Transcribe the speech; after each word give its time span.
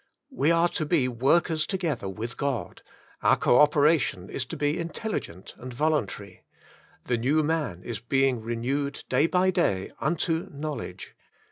We 0.31 0.49
are 0.49 0.67
to 0.69 0.83
be 0.87 1.07
workers 1.07 1.67
together 1.67 2.09
with 2.09 2.35
God; 2.35 2.81
our 3.21 3.35
co 3.37 3.59
operation 3.59 4.31
is 4.31 4.45
to 4.45 4.57
be 4.57 4.79
intelligent 4.79 5.53
and 5.59 5.71
voluntary," 5.71 6.41
The 7.05 7.17
new 7.17 7.43
man 7.43 7.83
is 7.83 7.99
being 7.99 8.41
renewed 8.41 9.03
day 9.09 9.27
by 9.27 9.51
day 9.51 9.91
UNTO 9.99 10.47
Knowledge."" 10.51 11.13